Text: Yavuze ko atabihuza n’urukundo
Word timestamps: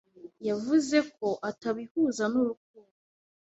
Yavuze 0.49 0.97
ko 1.17 1.27
atabihuza 1.49 2.23
n’urukundo 2.31 2.97